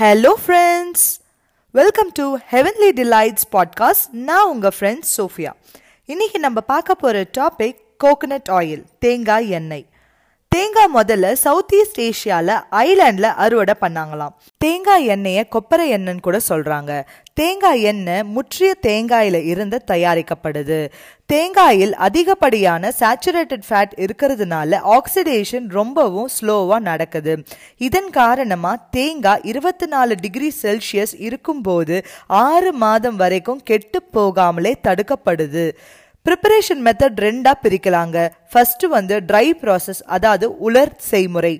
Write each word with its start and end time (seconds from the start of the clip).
Hello 0.00 0.34
friends 0.46 1.18
welcome 1.70 2.10
to 2.12 2.36
heavenly 2.50 2.90
delights 2.94 3.46
podcast 3.52 4.12
நான் 4.12 4.48
உங்கள் 4.48 4.72
friends 4.80 5.12
Sofia 5.16 5.52
இன்னைக்கு 6.04 6.38
நம்ம 6.38 6.60
பார்க்க 6.60 6.94
போகிற 6.94 7.26
டாபிக் 7.38 7.76
கோகனட் 8.04 8.48
ஆயில் 8.48 8.84
தேங்காய் 8.98 9.48
எண்ணெய். 9.50 9.86
தேங்காய் 10.56 10.90
முதல்ல 10.94 11.32
சவுத் 11.32 11.72
ஈஸ்ட் 11.74 12.00
ஏஷியாவில் 12.00 12.60
ஐலாண்டில் 12.70 13.34
அறுவடை 13.44 13.74
பண்ணாங்களாம். 13.80 14.34
தேங்காய் 14.58 15.06
எண்ணெயை 15.06 15.48
கொப்பரை 15.54 15.86
எண்ணெய்னு 15.96 16.20
கூட 16.20 16.38
சொல்கிறாங்க 16.48 16.92
தேங்காய் 17.34 17.82
எண்ணெய் 17.82 18.22
முற்றிய 18.22 18.74
தேங்காயில் 18.86 19.44
இருந்து 19.44 19.80
தயாரிக்கப்படுது. 19.86 20.78
தேங்காயில் 21.32 21.92
அதிகப்படியான 22.06 22.92
சேச்சுரேட்டட் 23.00 23.66
ஃபேட் 23.68 23.92
இருக்கிறதுனால 23.98 24.80
ஆக்சிடேஷன் 24.94 25.68
ரொம்பவும் 25.68 26.28
ஸ்லோவாக 26.36 26.78
நடக்குது. 26.78 27.42
இதன் 27.76 28.10
காரணமாக 28.10 28.82
தேங்காய் 28.90 29.40
இருபத்தி 29.42 29.86
நாலு 29.86 30.14
டிகிரி 30.20 30.52
செல்சியஸ் 30.62 31.14
இருக்கும்போது 31.18 32.06
ஆறு 32.26 32.72
மாதம் 32.72 33.16
வரைக்கும் 33.16 33.62
கெட்டு 33.62 34.02
போகாமலே 34.14 34.74
தடுக்கப்படுது. 34.88 35.72
ப்ரிப்பரேஷன் 36.26 36.82
மெத்தட் 36.86 37.20
ரெண்டாக 37.26 37.56
பிரிக்கலாங்க. 37.64 38.18
ஃபர்ஸ்ட் 38.52 38.84
வந்து 38.96 39.16
ட்ரை 39.30 39.46
ப்ராசஸ் 39.62 40.00
அதாவது 40.16 40.46
உலர் 40.68 40.94
செய்முறை. 41.10 41.54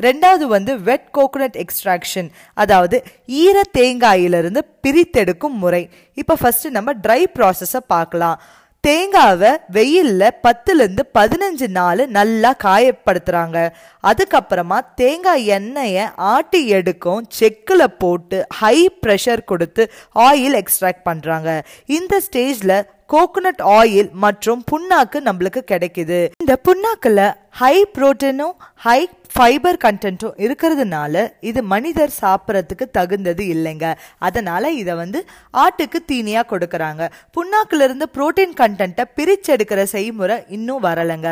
ரெண்டாவது 0.00 0.44
வந்து 0.54 0.72
வெட் 0.88 1.08
கோகோனட் 1.16 1.56
எக்ஸ்ட்ராக்ஷன் 1.62 2.28
அதாவது 2.62 2.96
ஈர 3.42 3.56
தேங்காயிலிருந்து 3.78 4.60
பிரித்தெடுக்கும் 4.84 5.58
முறை. 5.64 5.82
இப்போ 6.22 6.34
ஃபர்ஸ்ட் 6.42 6.68
நம்ம 6.76 6.92
ட்ரை 7.04 7.22
ப்ராசஸை 7.36 7.80
பார்க்கலாம். 7.94 8.38
தேங்காவை 8.84 9.50
வெயிலில் 9.76 10.36
பத்துலேருந்து 10.44 11.04
பதினஞ்சு 11.16 11.66
நாள் 11.78 12.00
நல்லா 12.16 12.50
காயப்படுத்துகிறாங்க 12.64 13.58
அதுக்கப்புறமா 14.04 14.78
தேங்காய் 15.00 15.44
எண்ணெயை 15.56 16.04
ஆட்டி 16.34 16.60
எடுக்கும் 16.78 17.26
செக்கில் 17.38 17.86
போட்டு 18.02 18.38
ஹை 18.60 18.76
ப்ரெஷர் 19.02 19.42
கொடுத்து 19.50 19.84
ஆயில் 20.28 20.58
எக்ஸ்ட்ராக்ட் 20.62 21.04
பண்ணுறாங்க 21.10 21.52
இந்த 21.98 22.22
ஸ்டேஜில் 22.26 22.76
கோகோனட் 23.12 23.62
ஆயில் 23.78 24.10
மற்றும் 24.24 24.60
புண்ணாக்கு 24.70 25.18
நம்மளுக்கு 25.28 25.60
கிடைக்குது. 25.70 26.18
இந்த 26.42 26.54
புண்ணாக்குல 26.66 27.20
ஹை 27.60 27.76
புரோட்டீனும் 27.94 28.54
ஹை 28.84 29.00
ஃபைபர் 29.32 29.78
கண்டென்ட்டும் 29.84 30.36
இருக்கிறதுனால 30.46 31.28
இது 31.40 31.62
மனிதர் 31.62 32.12
சாப்பிட்றதுக்கு 32.20 32.86
தகுந்தது 32.92 33.44
இல்லைங்க. 33.54 33.94
அதனால 34.18 34.70
இதை 34.70 34.94
வந்து 34.94 35.20
ஆட்டுக்கு 35.64 36.00
தீனியாக 36.06 36.50
கொடுக்குறாங்க. 36.52 37.10
புண்ணாக்குலிருந்து 37.36 38.08
புரோட்டீன் 38.16 38.54
கண்டென்ட்டை 38.62 39.04
பிரிச்செடுக்கிற 39.16 39.82
செய்முறை 39.82 40.36
இன்னும் 40.48 40.82
வரலைங்க. 40.82 41.30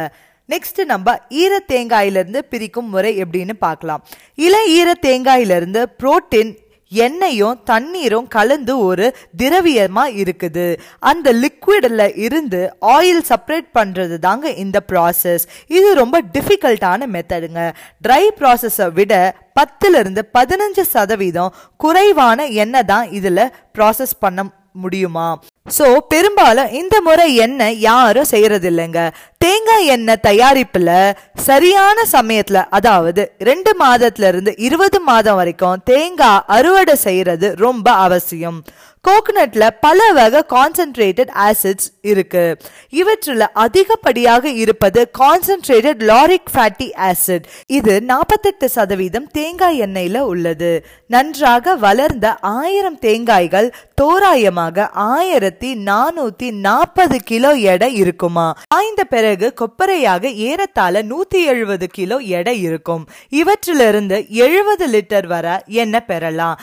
நெக்ஸ்ட் 0.48 0.84
நம்ம 0.84 1.16
ஈர 1.28 1.54
தேங்காயிலிருந்து 1.72 2.42
பிரிக்கும் 2.52 2.88
முறை 2.88 3.22
எப்படின்னு 3.22 3.54
பார்க்கலாம். 3.58 4.04
இளம் 4.34 4.70
ஈர 4.78 4.94
தேங்காயிலிருந்து 5.06 5.82
புரோட்டீன் 6.02 6.52
எண்ணெயும் 6.92 7.58
தண்ணீரும் 7.70 8.28
கலந்து 8.36 8.75
ஒரு 8.78 9.06
திரவியமா 9.41 10.05
இருக்குது. 10.20 10.67
அந்த 11.11 11.33
லிக்விடில் 11.42 12.05
இருந்து 12.27 12.61
ஆயில் 12.97 13.22
செப்பரேட் 13.31 13.69
பண்ணுறது 13.78 14.19
தாங்க 14.19 14.55
இந்த 14.64 14.78
ப்ராசஸ் 14.92 15.47
இது 15.77 15.89
ரொம்ப 16.03 16.22
டிஃபிகல்ட்டான 16.36 17.11
மெத்தடுங்க 17.14 17.64
ட்ரை 18.06 18.25
ப்ராசஸை 18.41 18.89
விட 19.00 19.14
பத்துலேருந்து 19.61 20.22
பதினஞ்சு 20.39 20.84
சதவீதம் 20.94 21.55
குறைவான 21.77 22.47
எண்ணெய் 22.64 22.89
தான் 22.92 23.09
இதில் 23.11 23.44
ப்ராசஸ் 23.78 24.14
பண்ண 24.20 24.50
முடியுமா? 24.83 25.28
ஸோ 25.77 25.86
பெரும்பாலும் 26.12 26.72
இந்த 26.81 26.97
முறை 27.06 27.25
எண்ணெய் 27.44 27.78
யாரும் 27.81 28.28
செய்யறதில்லைங்க. 28.31 29.00
தேங்காய் 29.39 29.57
எண்ணெய் 29.80 30.22
தயாரிப்புல 30.22 31.12
சரியான 31.34 32.02
சமயத்துல 32.12 32.64
அதாவது 32.70 33.32
ரெண்டு 33.38 33.76
மாதத்துல 33.80 34.28
இருந்து 34.28 34.54
இருபது 34.56 35.00
மாதம் 35.00 35.34
வரைக்கும் 35.34 35.80
தேங்காய் 35.84 36.42
அறுவடை 36.46 36.94
செய்யறது 36.94 37.54
ரொம்ப 37.56 37.92
அவசியம். 37.92 38.62
கோகனட்ல 39.08 39.68
பல 39.80 40.12
வகை 40.12 40.42
கான்சென்ட்ரேட்டட் 40.48 41.30
ஆசிட்ஸ் 41.34 41.86
இருக்கு. 42.02 42.56
இவற்றில் 42.90 43.44
அதிகப்படியாக 43.54 44.44
இருப்பது 44.44 45.10
கான்சென்ட்ரேட்டட் 45.19 46.03
லாரிக் 46.10 46.50
ஃபேட்டி 46.54 46.88
ஆசிட் 46.97 47.42
இது 47.66 48.03
நாற்பத்தெட்டு 48.03 48.69
சதவீதம் 48.69 49.26
தேங்காய் 49.26 49.80
எண்ணெயில 49.80 50.19
உள்ளது. 50.19 50.86
நன்றாக 51.06 51.74
வளர்ந்த 51.74 52.36
ஆயிரம் 52.36 52.98
தேங்காய்கள் 52.98 53.72
தோராயமாக 53.94 54.88
ஆயிரத்தி 54.91 55.74
நானூத்தி 55.74 56.50
நாற்பது 56.50 57.20
கிலோ 57.24 57.53
எடை 57.53 57.94
இருக்குமா? 57.94 58.56
ஆய்ந்த 58.69 59.04
பிறகு 59.04 59.54
கொப்பரையாக 59.68 60.32
ஏறத்தாழ 60.32 61.02
நூத்தி 61.02 61.40
எழுபது 61.44 61.86
கிலோ 61.88 62.16
எடை 62.16 62.62
இருக்கும். 62.62 63.08
இவற்றிலிருந்து 63.30 64.28
எழுபது 64.28 64.86
லிட்டர் 64.88 65.26
வரை 65.26 65.54
எண்ணெய் 65.66 66.04
பெறலாம். 66.04 66.60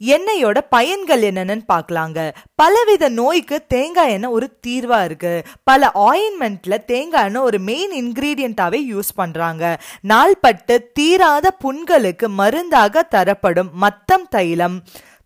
எண்ணெயோட 0.00 0.58
பயன்கள் 0.70 1.22
என்னென்னு 1.22 1.62
பார்க்கலாங்க. 1.72 2.32
பலவித 2.54 3.08
நோய்க்கு 3.08 3.66
தேங்காய் 3.66 4.10
எண்ணெய் 4.10 4.30
ஒரு 4.30 4.46
தீர்வா 4.66 5.04
இருக்கு. 5.04 5.42
பல 5.64 5.90
ஆயின்மெண்ட்ல 5.94 6.84
தேங்காய் 6.84 7.24
எண்ணெய் 7.24 7.42
ஒரு 7.42 7.58
மெயின் 7.58 7.92
இன்கிரீடியண்டாவே 8.00 8.80
யூஸ் 8.92 9.12
பண்றாங்க. 9.14 9.80
நாள்பட்டு 10.08 10.78
தீராத 10.92 11.56
புண்களுக்கு 11.64 12.28
மருந்தாக 12.28 13.02
தரப்படும் 13.02 13.70
மத்தம் 13.72 14.28
தைலம் 14.28 14.82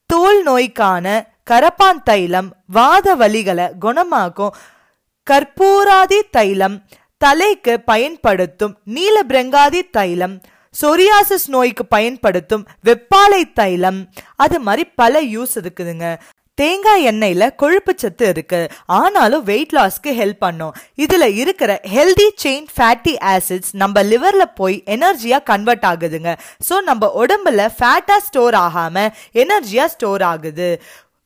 தோல் 0.07 0.43
நோய்க்கான 0.43 1.33
கரப்பான் 1.51 2.03
தைலம் 2.05 2.53
வாத 2.67 3.17
வலிகளை 3.17 3.71
குணமாக்கும் 3.81 4.55
கற்பூராதி 5.31 6.21
தைலம் 6.31 6.87
தலைக்கு 7.25 7.75
பயன்படுத்தும் 7.91 8.77
நீல 8.97 9.17
பிரங்காதி 9.33 9.81
தைலம் 9.97 10.37
சொரியாசிஸ் 10.75 11.49
நோய்க்கு 11.55 11.85
பயன்படுத்தும் 11.95 12.65
வெப்பாலை 12.87 13.43
தைலம் 13.59 14.01
அது 14.45 14.57
மாதிரி 14.67 14.85
பல 15.01 15.21
யூஸ் 15.35 15.55
இருக்குதுங்க. 15.61 16.07
தேங்காய் 16.59 17.07
எண்ணெயில 17.11 17.45
கொழுப்பு 17.61 17.93
சத்து 18.03 18.27
இருக்கு. 18.33 18.61
ஆனாலும் 18.99 19.45
வெயிட் 19.49 19.73
லாஸ்க்கு 19.77 20.11
ஹெல்ப் 20.21 20.43
பண்ணும். 20.45 20.75
இதுல 21.05 21.25
இருக்கிற 21.43 21.71
ஹெல்தி 21.95 22.29
செயின் 22.43 22.69
ஃபேட்டி 22.75 23.15
ஆசிட்ஸ் 23.33 23.73
நம்ம 23.83 24.05
லிவர்ல 24.11 24.45
போய் 24.61 24.77
எனர்ஜியா 24.97 25.41
கன்வெர்ட் 25.51 25.87
ஆகுதுங்க. 25.93 26.33
ஸோ 26.69 26.77
நம்ம 26.91 27.11
உடம்புல 27.23 27.69
ஃபேட்டா 27.79 28.19
ஸ்டோர் 28.29 28.59
ஆகாம 28.67 29.07
எனர்ஜியா 29.45 29.87
ஸ்டோர் 29.97 30.25
ஆகுது. 30.33 30.69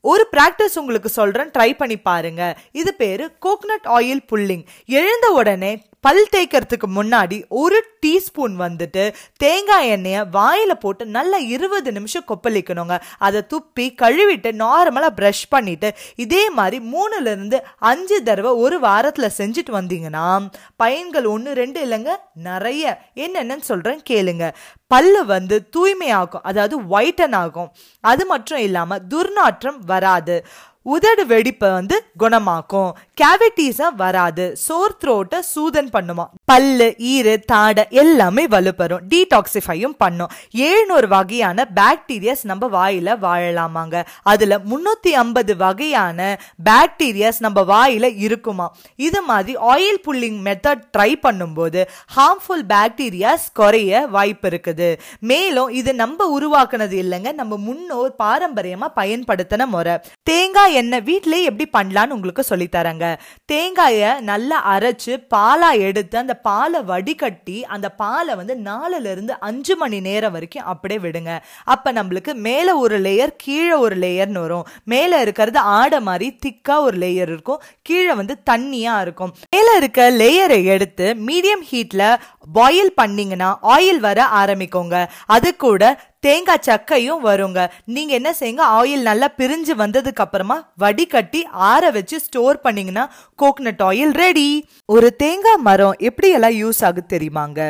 ஒரு 0.01 0.29
பிராக்டிஸ் 0.37 0.79
உங்களுக்கு 0.79 1.09
சொல்றேன் 1.09 1.51
ட்ரை 1.51 1.77
பண்ணி 1.77 1.97
பாருங்க. 1.99 2.43
இது 2.73 2.95
பேரு 2.95 3.37
கோகனட் 3.47 3.87
ஆயில் 3.87 4.23
புல்லிங் 4.33 4.65
எழுந்த 4.87 5.31
உடனே 5.31 5.83
பல் 6.01 6.29
தேய்க்கிறதுக்கு 6.37 6.89
முன்னாடி 6.97 7.37
ஒரு 7.49 7.79
டீஸ்பூன் 8.07 8.55
வந்துட்டு 8.59 9.15
தேங்காய் 9.37 9.89
எண்ணெயை 9.89 10.25
வாயில் 10.31 10.75
போட்டு 10.79 11.07
நல்லா 11.07 11.37
இருபது 11.37 11.93
நிமிஷம் 11.93 12.25
கொப்பளிக்கணுங்க. 12.29 13.01
அதை 13.19 13.41
துப்பி 13.53 13.87
கழுவிட்டு 14.03 14.51
நார்மலாக 14.65 15.17
ப்ரஷ் 15.21 15.45
பண்ணிட்டு 15.49 15.91
இதே 16.17 16.51
மாதிரி 16.51 16.79
மூணுலேருந்து 16.93 17.61
அஞ்சு 17.79 18.23
தடவை 18.23 18.51
ஒரு 18.51 18.81
வாரத்தில் 18.81 19.37
செஞ்சுட்டு 19.39 19.73
வந்தீங்கன்னா 19.73 20.49
பயன்கள் 20.77 21.25
ஒன்று 21.25 21.53
ரெண்டு 21.53 21.87
இல்லைங்க 21.87 22.15
நிறைய. 22.33 22.85
என்னென்னு 23.15 23.59
சொல்கிறேன் 23.59 24.03
கேளுங்க. 24.11 24.53
பல்லு 24.87 25.27
வந்து 25.27 25.69
தூய்மையாகும் 25.77 26.47
அதாவது 26.51 26.81
ஒயிட்டன் 26.83 27.35
ஆகும். 27.35 27.73
அது 28.01 28.27
மட்டும் 28.27 28.59
இல்லாமல் 28.59 29.03
துர்நாற்றம் 29.09 29.79
வராது. 29.87 30.47
உதடு 30.95 31.25
வெடிப்பை 31.27 31.69
வந்து 31.71 31.97
குணமாக்கும். 32.19 32.91
கேவிட்டிஸை 33.21 33.89
வராது. 34.03 34.45
சோர் 34.67 34.99
த்ரோட்டை 35.03 35.41
சூதன் 35.55 35.91
பண்ணுமா? 35.97 36.27
பல்லு 36.49 36.95
ஈரு 37.13 37.33
தாடை 37.51 37.85
எல்லாமே 38.03 38.47
வலுப்பெறும். 38.47 39.03
டீடாக்சிஃபையும் 39.13 39.97
பண்ணும். 40.03 40.31
எழுநூறு 40.51 41.09
வகையான 41.09 41.67
பாக்டீரியாஸ் 41.79 42.45
நம்ம 42.51 42.69
வாயில 42.77 43.17
வாழலாமாங்க. 43.25 43.97
அதுல 44.23 44.59
முன்னூத்தி 44.71 45.11
ஐம்பது 45.23 45.57
வகையான 45.57 46.39
பாக்டீரியாஸ் 46.69 47.41
நம்ம 47.47 47.65
வாயில 47.73 48.17
இருக்குமா. 48.27 48.67
இது 48.97 49.23
மாதிரி 49.23 49.57
ஆயில் 49.73 50.01
புல்லிங் 50.07 50.39
மெத்தட் 50.49 50.87
ட்ரை 50.97 51.11
பண்ணும்போது 51.27 51.83
ஹார்ம்ஃபுல் 52.17 52.65
பாக்டீரியாஸ் 52.75 53.47
குறைய 53.53 54.07
வாய்ப்பு 54.07 54.49
இருக்குது. 54.49 54.89
மேலும் 55.19 55.69
இது 55.69 55.95
நம்ம 55.95 56.39
உருவாக்குனது 56.39 56.97
இல்லைங்க. 57.03 57.33
நம்ம 57.33 57.57
முன்னோர் 57.57 58.15
பாரம்பரியமா 58.23 58.91
பயன்படுத்தின 58.97 59.67
முறை. 59.67 59.97
தேங்காய் 60.23 60.75
எண்ணெய் 60.75 61.07
வீட்டிலேயே 61.11 61.51
எப்படி 61.51 61.69
பண்ணலான்னு 61.79 62.17
உங்களுக்கு 62.19 62.45
சொல்லித்தரங்க. 62.51 63.07
தேங்காயை 63.45 64.21
நல்லா 64.21 64.77
அரைச்சு 64.77 65.15
பாலா 65.35 65.71
எடுத்து 65.89 66.19
அந்த 66.19 66.38
பாலை 66.43 66.81
வடிகட்டி 66.83 67.65
அந்த 67.65 67.89
பாலை 67.91 68.35
வந்து 68.35 68.55
நாலுல 68.65 69.11
இருந்து 69.11 69.35
அஞ்சு 69.41 69.77
மணி 69.77 70.01
நேரம் 70.01 70.33
வரைக்கும் 70.33 70.65
அப்படியே 70.65 71.01
விடுங்க. 71.01 71.39
அப்ப 71.65 71.93
நம்மளுக்கு 71.93 72.35
மேல 72.35 72.77
ஒரு 72.77 73.01
லேயர் 73.01 73.35
கீழே 73.37 73.73
ஒரு 73.73 73.97
லேயர்னு 73.97 74.41
வரும். 74.41 74.67
மேல 74.85 75.21
இருக்கிறது 75.21 75.59
ஆடை 75.59 76.01
மாதிரி 76.01 76.39
திக்கா 76.47 76.81
ஒரு 76.81 76.99
லேயர் 76.99 77.31
இருக்கும். 77.33 77.63
கீழே 77.83 78.15
வந்து 78.15 78.37
தண்ணியா 78.51 79.01
இருக்கும். 79.01 79.35
மேல 79.51 79.77
இருக்க 79.77 80.11
லேயரை 80.11 80.65
எடுத்து 80.65 81.17
மீடியம் 81.27 81.65
ஹீட்ல 81.71 82.17
பாயில் 82.53 82.95
பண்ணீங்கன்னா 82.95 83.59
ஆயில் 83.63 84.01
வர 84.01 84.27
ஆரம்பிக்கோங்க. 84.35 85.07
அது 85.27 85.57
கூட 85.57 86.01
தேங்காய் 86.27 86.65
சக்கையும் 86.67 87.23
வருங்க. 87.29 87.61
நீங்க 87.95 88.13
என்ன 88.15 88.31
செய்யுங்க? 88.41 88.65
ஆயில் 88.79 89.09
நல்லா 89.09 89.29
பிரிஞ்சு 89.37 89.75
வந்ததுக்கு 89.83 90.23
அப்புறமா 90.25 90.57
வடிகட்டி 90.83 91.41
ஆற 91.71 91.91
வச்சு 91.91 92.19
ஸ்டோர் 92.21 92.59
பண்ணீங்கன்னா 92.61 93.05
கோகனட் 93.43 93.83
ஆயில் 93.89 94.15
ரெடி 94.23 94.49
ஒரு 94.87 95.17
தேங்காய் 95.17 95.65
மரம் 95.69 95.99
எப்படி 96.09 96.31
எல்லாம் 96.31 96.57
யூஸ் 96.63 96.81
ஆகுது 96.85 97.09
தெரியுமாங்க? 97.15 97.61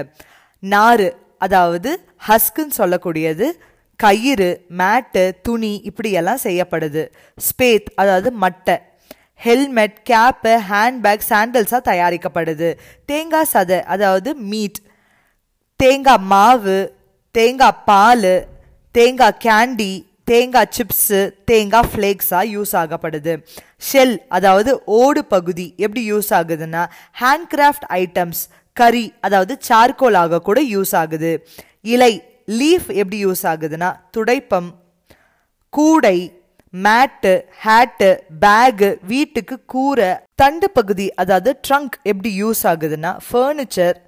நாறு 0.62 1.08
அதாவது 1.38 1.90
ஹஸ்க்குன்னு 2.28 2.78
சொல்லக்கூடியது 2.78 3.48
கயிறு 3.96 4.50
மேட்டு 4.68 5.22
துணி 5.42 5.80
இப்படியெல்லாம் 5.84 6.42
செய்யப்படுது. 6.42 7.02
ஸ்பேத் 7.38 7.88
அதாவது 7.94 8.30
மட்டை. 8.44 8.76
ஹெல்மெட் 9.46 9.98
கேப்பு 10.10 10.52
ஹேண்ட்பேக் 10.70 11.28
சாண்டல்ஸாக 11.30 11.82
தயாரிக்கப்படுது. 11.90 12.68
தேங்காய் 13.04 13.50
சதை 13.52 13.78
அதாவது 13.94 14.30
மீட் 14.52 14.78
தேங்காய் 15.80 16.24
மாவு 16.32 16.78
தேங்காய் 17.38 17.80
பால் 17.88 18.30
தேங்காய் 18.94 19.38
கேண்டி 19.44 19.92
தேங்காய் 20.30 20.72
சிப்ஸு 20.76 21.18
தேங்காய் 21.50 21.88
ஃப்ளேக்ஸாக 21.90 22.50
யூஸ் 22.54 22.72
ஆகப்படுது. 22.80 23.32
ஷெல் 23.88 24.14
அதாவது 24.36 24.70
ஓடு 25.00 25.20
பகுதி 25.34 25.66
எப்படி 25.84 26.02
யூஸ் 26.12 26.30
ஆகுதுன்னா 26.38 26.82
ஹேண்ட்கிராஃப்ட் 27.22 27.86
ஐட்டம்ஸ் 28.00 28.40
கறி 28.76 29.04
அதாவது 29.26 29.54
சார்கோலாக 29.68 30.40
கூட 30.48 30.58
யூஸ் 30.74 30.94
ஆகுது. 31.02 31.30
இலை 31.94 32.12
லீஃப் 32.60 32.88
எப்படி 33.02 33.20
யூஸ் 33.26 33.44
ஆகுதுன்னா 33.52 33.90
துடைப்பம் 34.16 34.68
கூடை 35.72 36.18
மேட்டு 36.74 37.32
ஹேட்டு 37.64 38.10
பேகு 38.44 38.90
வீட்டுக்கு 39.12 39.56
கூரை 39.74 40.10
தண்டு 40.42 40.68
பகுதி 40.78 41.08
அதாவது 41.22 41.52
ட்ரங்க் 41.66 41.96
எப்படி 42.10 42.32
யூஸ் 42.42 42.62
ஆகுதுன்னா 42.72 43.12
ஃபர்னிச்சர் 43.28 43.98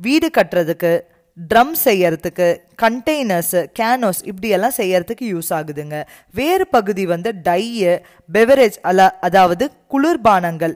வீடு 0.00 0.28
கட்டுறதுக்கு 0.36 0.92
ட்ரம் 1.36 1.74
செய்யறதுக்கு 1.84 2.48
கண்டெய்னர்ஸு 2.82 3.60
கேனோஸ் 3.78 4.22
இப்படியெல்லாம் 4.30 4.78
செய்யறதுக்கு 4.80 5.26
யூஸ் 5.34 5.52
ஆகுதுங்க. 5.58 5.98
வேறு 6.40 6.66
பகுதி 6.76 7.06
வந்து 7.14 7.32
டையு 7.46 7.94
பெவரேஜ் 8.36 8.80
அல 8.90 9.08
அதாவது 9.28 9.66
குளிர்பானங்கள் 9.94 10.74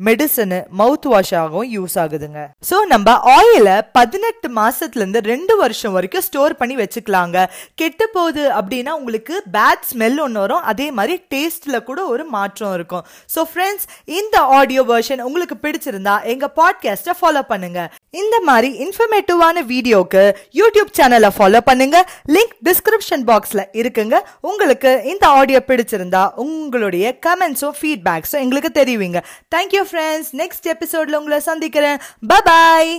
மெடிசனு 0.00 0.58
மவுத் 0.80 1.06
வாஷ் 1.12 1.32
ஆகவும் 1.38 1.70
யூஸ் 1.76 1.94
ஆகுதுங்க. 2.02 2.40
ஸோ 2.68 2.76
நம்ம 2.92 3.14
ஆயிலை 3.36 3.76
பதினெட்டு 3.98 4.48
மாசத்துல 4.58 5.02
இருந்து 5.02 5.20
ரெண்டு 5.30 5.54
வருஷம் 5.62 5.94
வரைக்கும் 5.96 6.24
ஸ்டோர் 6.26 6.54
பண்ணி 6.60 6.76
வச்சுக்கலாங்க. 6.80 7.38
கெட்டு 7.80 8.06
போகுது 8.16 8.44
அப்படின்னா 8.58 8.92
உங்களுக்கு 9.00 9.36
பேட் 9.56 9.88
ஸ்மெல் 9.90 10.20
ஒன்று 10.24 10.42
வரும் 10.44 10.66
அதே 10.72 10.86
மாதிரி 10.98 11.16
டேஸ்ட்ல 11.34 11.78
கூட 11.88 12.00
ஒரு 12.12 12.26
மாற்றம் 12.36 12.74
இருக்கும். 12.78 13.04
ஸோ 13.34 13.42
ஃப்ரெண்ட்ஸ் 13.50 13.88
இந்த 14.18 14.38
ஆடியோ 14.58 14.84
வெர்ஷன் 14.92 15.24
உங்களுக்கு 15.28 15.58
பிடிச்சிருந்தா 15.64 16.14
எங்க 16.34 16.48
பாட்காஸ்ட்டை 16.60 17.16
ஃபாலோ 17.20 17.42
பண்ணுங்க. 17.52 17.82
இந்த 18.14 18.36
மாதிரி 18.48 18.68
இன்ஃபர்மேட்டிவான 18.84 19.64
வீடியோக்கு 19.72 20.22
யூடியூப் 20.60 20.90
சேனலை 20.98 21.30
ஃபாலோ 21.36 21.60
பண்ணுங்க. 21.68 21.98
லிங்க் 22.34 22.54
டிஸ்கிரிப்ஷன் 22.68 23.24
பாக்ஸ்ல 23.30 23.64
இருக்குங்க. 23.80 24.16
உங்களுக்கு 24.50 24.92
இந்த 25.12 25.24
ஆடியோ 25.40 25.60
பிடிச்சிருந்தா 25.70 26.22
உங்களுடைய 26.44 27.14
கமெண்ட்ஸும் 27.26 27.76
ஃபீட்பேக்ஸும் 27.80 28.42
எங்களுக்கு 28.44 28.72
தெரிவிங்க. 28.80 29.20
தேங்க்யூ 29.56 29.84
ஃப்ரெண்ட்ஸ் 29.90 30.32
நெக்ஸ்ட் 30.42 30.68
எபிசோட்ல 30.74 31.20
உங்களை 31.22 31.40
சந்திக்கிறேன். 31.50 32.00
பாய் 32.32 32.92